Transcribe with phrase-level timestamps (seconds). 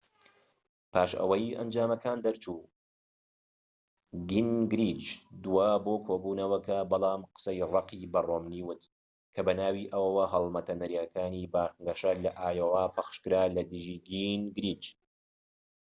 [0.93, 2.61] پاش ئەوەی ئەنجامەکان دەرچوو
[4.29, 5.05] گینگریچ
[5.43, 8.81] دووا بۆ کۆبونەوەکە بەڵام قسەی ڕەقی بە ڕۆمنی وت
[9.33, 14.83] کە بەناوی ئەوەوە هەڵمەتە نەرێنیەکانی بانگەشە لە ئایۆوا پەخشکرا لەدژی گینگریچ